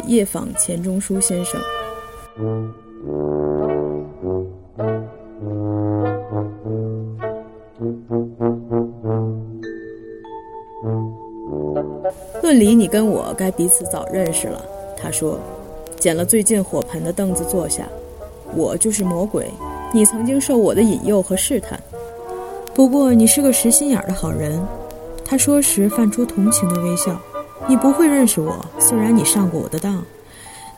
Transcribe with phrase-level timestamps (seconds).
[0.00, 1.60] 夜访钱钟书先生。
[12.42, 14.62] 论理，你跟我该彼此早认识了。
[14.96, 15.38] 他说，
[15.98, 17.88] 捡了最近火盆的凳子坐下。
[18.54, 19.50] 我就是魔鬼，
[19.94, 21.80] 你曾经受我的引诱和试探。
[22.74, 24.60] 不过你是个实心眼的好人。
[25.24, 27.18] 他说时泛出同情的微笑。
[27.68, 30.02] 你不会认识我，虽然你上过我的当。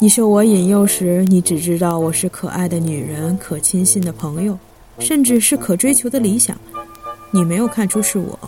[0.00, 4.58] 你受我引诱时，你只知道我是可爱的女人，可亲信的朋友，
[4.98, 6.56] 甚至是可追求的理想。
[7.30, 8.38] 你没有看出是我。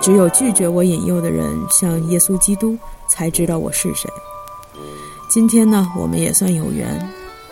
[0.00, 2.76] 只有拒绝我引诱的人，像耶稣基督，
[3.08, 4.08] 才知道我是谁。
[5.28, 6.86] 今天呢，我们也算有缘。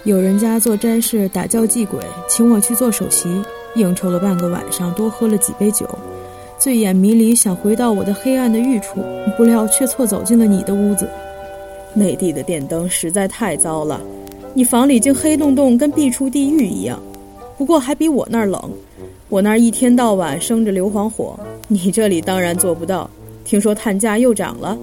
[0.04, 3.42] 有人家做斋事，打教祭鬼，请我去做首席，
[3.74, 5.88] 应酬了半个晚上，多喝了几杯酒，
[6.58, 9.00] 醉眼迷离，想回到我的黑暗的寓处，
[9.36, 11.06] 不料却错走进了你的屋子。
[11.92, 14.00] 内地的电灯实在太糟了，
[14.54, 17.00] 你房里竟黑洞洞，跟壁处地狱一样。
[17.58, 18.70] 不过还比我那儿冷，
[19.28, 23.08] 我那儿一天到晚生着硫磺火，你这里当然做不到。
[23.44, 24.76] 听说碳价又涨了。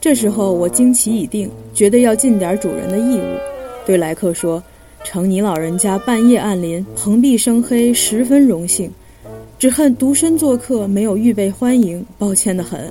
[0.00, 3.36] 这时候我惊奇已定，觉得要尽点主人的义务，
[3.84, 4.62] 对来客说
[5.04, 8.90] ：“承你老人家半夜暗临，蓬荜生辉，十分荣幸。
[9.58, 12.88] 只恨独身做客，没有预备欢迎，抱歉的很。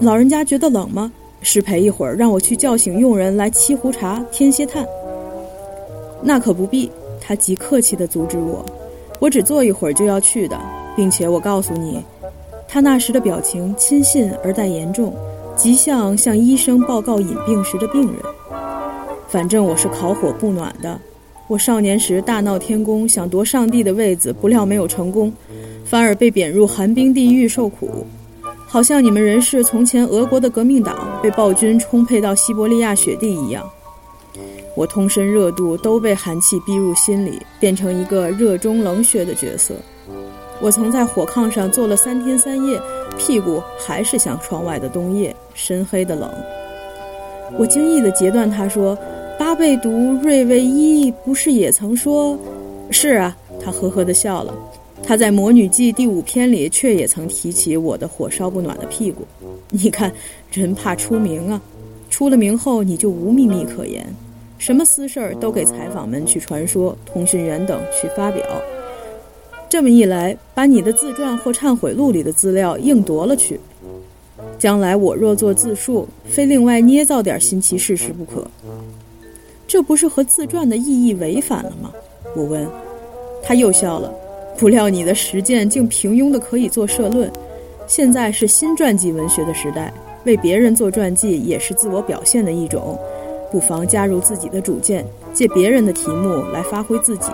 [0.00, 1.12] 老人家觉得冷吗？
[1.42, 4.84] 失陪一会儿，让我去叫醒佣人来沏壶茶，添些炭。
[6.20, 6.90] 那可不必。”
[7.24, 8.64] 他极客气地阻止我
[9.20, 10.58] ：“我只坐一会儿就要去的，
[10.96, 12.02] 并且我告诉你，
[12.66, 15.14] 他那时的表情亲信而带严重。”
[15.54, 18.14] 极像向医生报告隐病时的病人。
[19.28, 20.98] 反正我是烤火不暖的。
[21.46, 25.30] 我少年时大闹天宫，想夺上帝的位子，不料没有成功，
[25.84, 28.06] 反而被贬入寒冰地狱受苦。
[28.66, 33.68] 好像你们人是从前俄国的革命党被暴君充沛到西伯利亚雪地一样。
[34.74, 39.74] 我通身热度都被寒气逼入心里，变成一个热中冷血的角色。
[40.62, 42.80] 我曾在火炕上坐了三天三夜。
[43.18, 46.32] 屁股还是像窗外的冬夜，深黑的冷。
[47.58, 48.96] 我惊异的截断他说
[49.38, 49.90] ：“巴贝读
[50.22, 52.38] 瑞维伊不是也曾说？
[52.90, 54.54] 是啊。”他呵呵地笑了。
[55.02, 59.26] 他在《魔女记》第五篇里却也曾提起我的火烧不暖的屁股。
[59.68, 60.12] 你看，
[60.52, 61.60] 人怕出名啊，
[62.08, 64.06] 出了名后你就无秘密可言，
[64.58, 68.44] 什么私事儿都给采访们去传说，通讯员等去发表。
[69.68, 73.58] 这么一来，把你的自传或忏悔录里的资料硬夺了去。
[74.58, 78.46] 将来我若做自述，非另外捏造点新奇事实不可。
[79.66, 81.90] 这不是和自传的意义违反了吗？
[82.36, 82.66] 我问。
[83.42, 84.14] 他又笑了。
[84.58, 87.30] 不料你的实践竟平庸的可以做社论。
[87.86, 89.92] 现在是新传记文学的时代，
[90.24, 92.98] 为别人做传记也是自我表现的一种。
[93.50, 95.04] 不妨加入自己的主见，
[95.34, 97.28] 借别人的题目来发挥自己。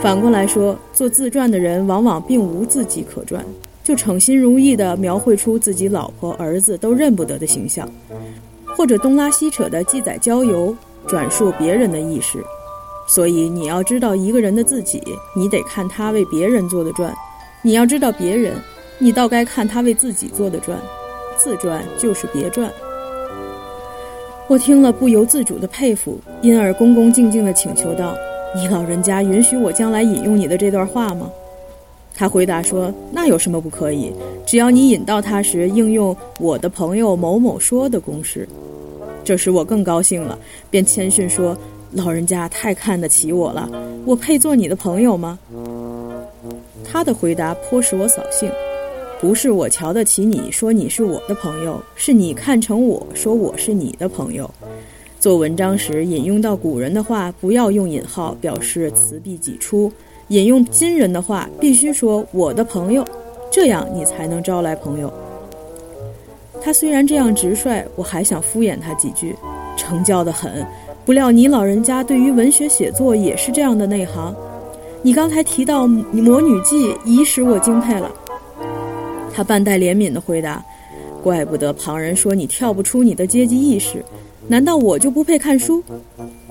[0.00, 3.44] 反过来说，做自传的人往往并无自己可传，
[3.84, 7.88] 就称心如意地描绘出自己老婆、儿子都认不得的形象，
[8.76, 10.74] 或者东拉西扯地记载郊游，
[11.06, 12.42] 转述别人的轶事。
[13.06, 15.02] 所以，你要知道一个人的自己，
[15.34, 17.10] 你得看他为别人做的传；
[17.62, 18.54] 你要知道别人，
[18.98, 20.78] 你倒该看他为自己做的传。
[21.36, 22.72] 自传就是别传。
[24.48, 28.14] 我听了不由自主的佩服，因而恭恭敬敬地请求道。
[28.54, 31.30] 你老人家允许我将来引用你的这段话吗？
[32.14, 34.10] 他回答说：“那有什么不可以？
[34.46, 38.48] 只要你引到他时应用我的朋友某某说的公式。”
[39.22, 40.38] 这时我更高兴了，
[40.70, 41.54] 便谦逊说
[41.92, 43.68] ：“老人家太看得起我了，
[44.04, 45.38] 我配做你的朋友吗？”
[46.84, 48.50] 他的回答颇使我扫兴
[49.20, 54.48] ：“不是我瞧得起你，说你是我的朋友，是你看成我说我是你的朋友。”
[55.18, 59.90] 做文章时引用到古人的话，不要用引号，表示词必己出；
[60.28, 63.04] 引用今人的话，必须说“我的朋友”，
[63.50, 65.12] 这样你才能招来朋友。
[66.62, 69.34] 他虽然这样直率，我还想敷衍他几句，
[69.76, 70.64] 成教的很。
[71.06, 74.34] 不料你老人家对于文学写作也是这样的内行。
[75.02, 78.10] 你刚才提到《魔女记》，已使我敬佩了。
[79.32, 80.60] 他半带怜悯地回答
[81.22, 84.04] ：“怪不得旁人说你跳不出你的阶级意识。”
[84.48, 85.80] 难道我就不配看书？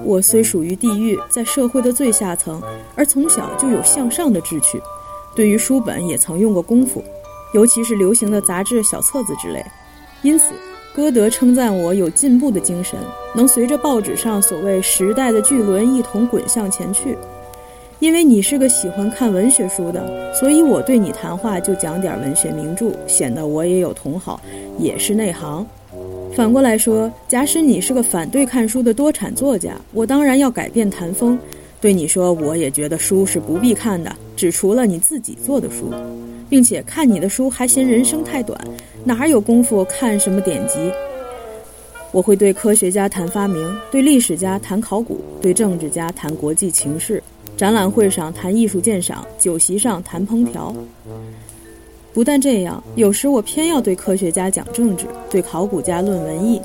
[0.06, 2.62] 我虽属于地狱，在社会的最下层，
[2.96, 4.82] 而从小就有向上的志趣，
[5.36, 7.04] 对于书本也曾用过功夫，
[7.54, 9.62] 尤其是流行的杂志、小册子之类。
[10.22, 10.54] 因此，
[10.96, 12.98] 歌德称赞我有进步的精神，
[13.36, 17.18] 能随着报纸上所谓时代的巨轮一同滚向前去。
[18.00, 24.40] 因为你是个喜欢看文学书的，所以我对你谈话就讲点文学名著，显得我也有同好，
[24.80, 25.68] 也是内行。
[26.34, 31.38] 反过来说，假使你是个反对看书的多产作家，我当然要改变谈风，
[31.82, 35.92] 对你说，我也觉得书是不必看的，只除了你自己做的书，
[36.50, 38.60] 并且看你的书还嫌人生太短，
[39.04, 40.92] 哪有功夫看什么典籍？
[42.12, 47.22] 我会对科学家谈发明，对历史家谈考古，对政治家谈国际情势，
[47.58, 50.74] 展览会上谈艺术鉴赏，酒席上谈烹调。
[52.14, 56.62] 不但这样，有时我偏要对科学家讲政治，对考古家论文艺，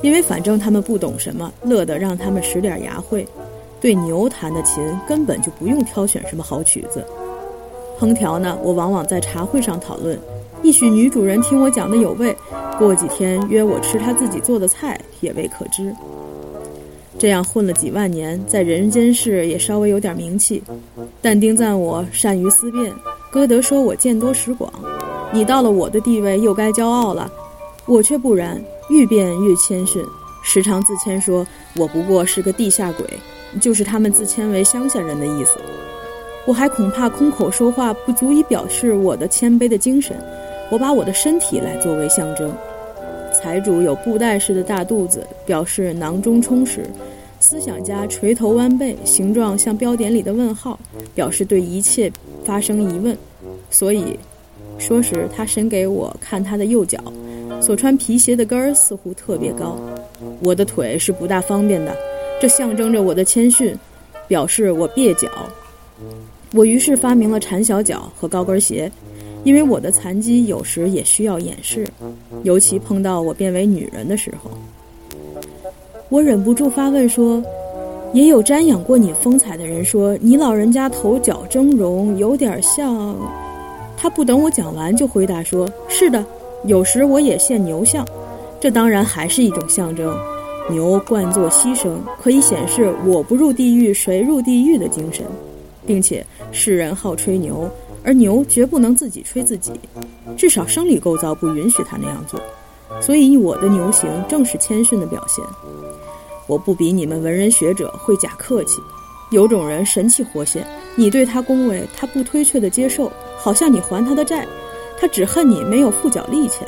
[0.00, 3.26] 因为反正他们不懂什么，乐得让他们使点牙慧。
[3.78, 7.04] 对牛弹的琴，根本就不用挑选什么好曲子。
[7.98, 10.18] 烹调呢，我往往在茶会上讨论，
[10.62, 12.36] 一许女主人听我讲的有味，
[12.78, 15.94] 过几天约我吃她自己做的菜，也未可知。
[17.16, 20.62] 这样混了几万年，在人间世也稍微有点名气。
[21.22, 22.92] 但丁赞我善于思辨，
[23.30, 24.70] 歌德说我见多识广。
[25.32, 27.30] 你到了我的地位，又该骄傲了，
[27.86, 28.60] 我却不然，
[28.90, 30.04] 愈变愈谦逊，
[30.42, 31.46] 时常自谦说
[31.78, 33.06] ：“我不过是个地下鬼，
[33.60, 35.58] 就是他们自谦为乡下人的意思。”
[36.46, 40.16] 我还恐怕空口说话不足以表示我的谦卑的精神，
[40.70, 42.52] 我把我的身体来作为象征。
[43.32, 46.82] 财主有布袋式的大肚子，表示囊中充实；
[47.40, 50.78] 思想家垂头弯背，形状像标点里的问号，
[51.14, 52.10] 表示对一切
[52.44, 53.16] 发生疑问。
[53.70, 54.18] 所以。
[54.76, 56.98] 说时，他伸给我看他的右脚，
[57.62, 59.78] 所穿皮鞋的跟儿似乎特别高。
[60.42, 61.96] 我的腿是不大方便的，
[62.40, 63.72] 这象征着我的谦逊，
[64.26, 65.28] 表示我蹩脚。
[66.54, 68.90] 我于是发明了缠小脚和高跟鞋，
[69.42, 71.84] 因为我的残疾有时也需要掩饰，
[72.44, 74.50] 尤其碰到我变为女人的时候。
[76.08, 77.42] 我忍不住发问说
[78.14, 83.16] ：“也有瞻仰过你风采的人说，你老人家头角峥嵘，有点像……”
[83.98, 86.24] 他不等我讲完，就回答说：“是的，
[86.66, 88.06] 有时我也现牛像，
[88.60, 90.16] 这当然还是一种象征。
[90.70, 95.24] 牛惯作牺牲，可以显示我不入地狱谁入地狱的精神，
[95.86, 97.70] 并且世人好吹牛，
[98.02, 99.72] 而牛绝不能自己吹自己，
[100.36, 102.40] 至少生理构造不允许他那样做。
[103.00, 105.44] 所以我的牛行正是谦逊的表现。
[106.46, 108.80] 我不比你们文人学者会假客气。
[109.30, 110.64] 有种人神气活现，
[110.94, 114.46] 你对他恭维，他不推却的接受。”好像你还他的债，
[114.98, 116.66] 他只恨你没有付缴利钱。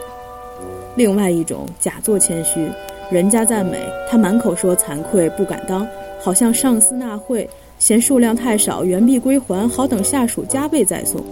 [0.94, 2.68] 另外一种假作谦虚，
[3.10, 3.78] 人家赞美
[4.10, 5.86] 他，满口说惭愧不敢当，
[6.20, 7.48] 好像上司纳贿
[7.78, 11.22] 嫌数量太少，原币归还，好等下属加倍再送。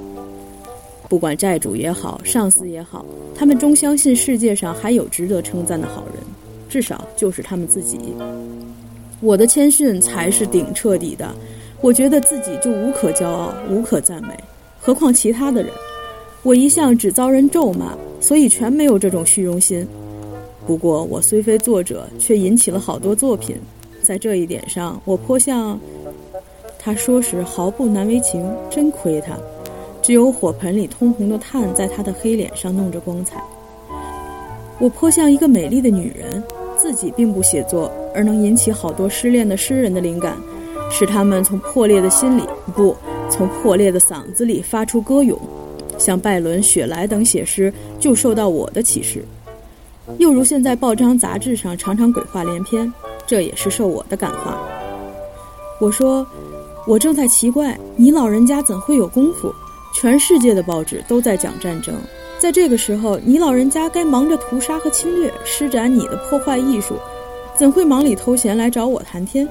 [1.09, 3.05] 不管债主也好，上司也好，
[3.35, 6.23] 他们终相信世界上还有值得称赞的好人，
[6.69, 7.99] 至少就是他们自己。
[9.21, 11.35] 我的谦逊才是顶彻底的，
[11.81, 14.35] 我觉得自己就无可骄傲，无可赞美。
[14.81, 15.73] 何况其他的人，
[16.43, 19.87] 我一向只遭人咒骂，所以全没有这种虚荣心。
[20.67, 23.57] 不过我虽非作者，却引起了好多作品，
[24.03, 25.79] 在这一点上，我颇像
[26.85, 29.35] 他说时毫不难为情，真亏他，
[30.03, 33.43] 只有火盆里通红的炭在他的黑脸上弄着光彩。
[34.79, 36.45] 我颇像一个美丽的女人，
[36.77, 40.37] 自己并不写作，而能引起好多失恋的诗人的灵感，
[40.91, 42.43] 使他们从破裂的心里
[42.75, 42.95] 不。
[43.31, 45.41] 从破裂的嗓子里发出歌咏，
[45.97, 49.25] 像拜伦、雪莱等写诗就受到我的启示，
[50.19, 52.93] 又如现在报章杂志上常常鬼话连篇，
[53.27, 54.63] 这也是受我的感化。
[55.81, 56.25] 我说，
[56.87, 59.55] 我正在奇怪，你老人家怎会有功夫？
[59.95, 61.95] 全世界的报纸都在讲战争，
[62.39, 66.97] 在这个时候，你老人家该忙着屠杀和侵略，施展你的破坏艺术，
[67.57, 69.49] 怎会忙里偷闲来找我谈天？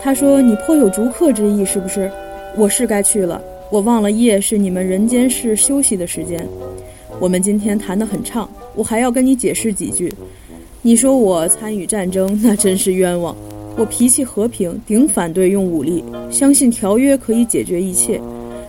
[0.00, 2.10] 他说：“你颇有逐客之意，是不是？”
[2.56, 6.48] 我是该去了，我忘了夜是你们人间世休息的时间。
[7.20, 10.10] 我们今天谈得很畅，我还要跟你解释几句。
[10.80, 13.36] 你说我参与战争，那真是冤枉。
[13.78, 18.20] 我脾气和平，顶反对用武力，相信条约可以解决一切。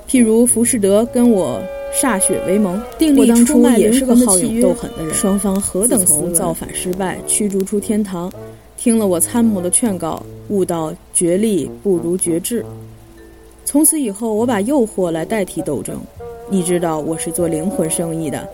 [0.08, 1.60] 譬如浮士德跟我
[2.00, 5.12] 歃血为盟，订立出卖也是个好勇斗狠的人。
[5.12, 8.32] 双方何等从造反失败，驱逐出天堂，
[8.78, 12.63] 听了我参谋的劝告，悟到决力不如决志。
[13.66, 16.00] 从此以后，我把诱惑来代替斗争。
[16.51, 18.48] 你知道我是做灵魂生意的，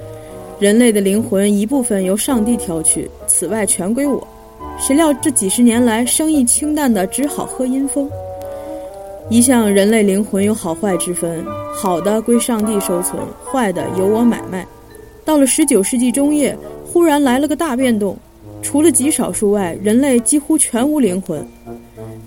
[0.58, 4.26] 人类的灵魂一部分由上帝挑去，此外全归我。
[4.78, 8.10] 谁料这几十年来，生意清淡的只好喝阴风。
[9.30, 14.66] 一向人类灵魂有好坏之分，好的归上帝收存，坏的由我买卖。
[15.24, 16.56] 到了十九世纪中叶，
[16.86, 18.16] 忽然来了个大变动，
[18.62, 21.44] 除了极少数外，人类几乎全无灵魂。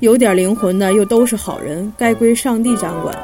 [0.01, 3.17] 有点灵魂的又都是好人，该归上帝掌管。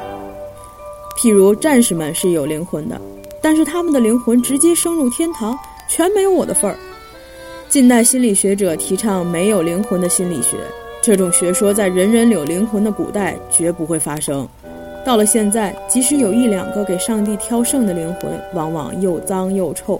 [1.17, 2.99] 譬如战士们是有灵魂的，
[3.41, 5.57] 但是他们的灵魂直接升入天堂，
[5.89, 6.77] 全没有我的份儿。
[7.75, 10.55] 近代心理学者提倡没有灵魂的心理学，
[11.01, 14.47] 这种学说在人人有灵魂的古代绝不会发生。
[15.03, 19.99] 到了现在，即使有一两个给上帝挑剩的灵魂，往往又脏又臭，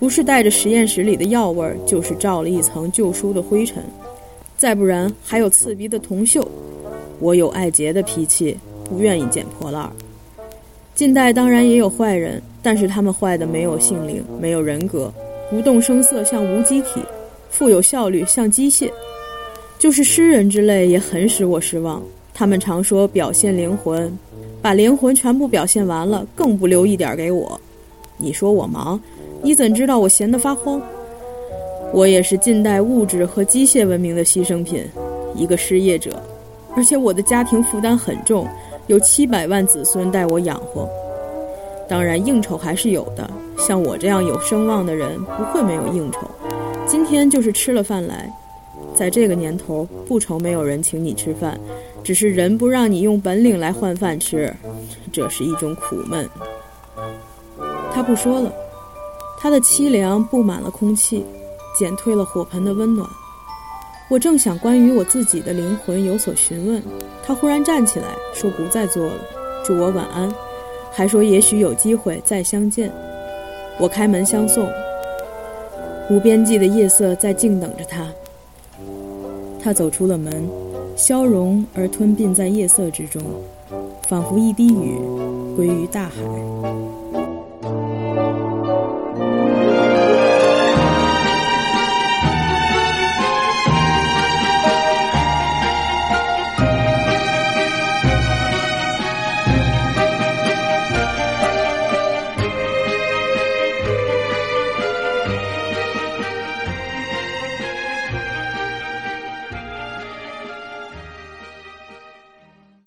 [0.00, 3.84] 不是带着实验室里的药味儿，就是罩了一层旧书的灰尘，
[4.56, 6.44] 再不然还有刺鼻的铜锈。
[7.20, 8.58] 我有爱洁的脾气，
[8.90, 9.92] 不愿意捡破烂儿。
[10.92, 15.14] 近代当然也有坏人，但是他们坏的没有性灵，没有人格。
[15.52, 17.02] 不动声色像无机体，
[17.50, 18.90] 富有效率像机械，
[19.78, 22.02] 就是诗人之类也很使我失望。
[22.32, 24.10] 他们常说表现灵魂，
[24.62, 27.60] 把灵魂全部表现完了，更不留一点给我。
[28.16, 28.98] 你说我忙，
[29.42, 30.80] 你怎知道我闲得发慌？
[31.92, 34.82] 我也是近代物质和机械文明的牺牲品，
[35.34, 36.18] 一个失业者，
[36.74, 38.48] 而且我的家庭负担很重，
[38.86, 40.88] 有七百万子孙待我养活。
[41.88, 43.30] 当然，应酬还是有的。
[43.58, 46.20] 像我这样有声望的人，不会没有应酬。
[46.86, 48.32] 今天就是吃了饭来，
[48.94, 51.58] 在这个年头，不愁没有人请你吃饭，
[52.02, 54.54] 只是人不让你用本领来换饭吃，
[55.12, 56.28] 这是一种苦闷。
[57.94, 58.52] 他不说了，
[59.38, 61.24] 他的凄凉布满了空气，
[61.78, 63.08] 减退了火盆的温暖。
[64.10, 66.82] 我正想关于我自己的灵魂有所询问，
[67.24, 69.14] 他忽然站起来说：“不再做了，
[69.64, 70.32] 祝我晚安。”
[70.92, 72.90] 还说也许有机会再相见，
[73.78, 74.68] 我开门相送。
[76.10, 78.06] 无边际的夜色在静等着他。
[79.62, 80.46] 他走出了门，
[80.94, 83.22] 消融而吞并在夜色之中，
[84.08, 84.98] 仿佛一滴雨
[85.56, 86.81] 归于大海。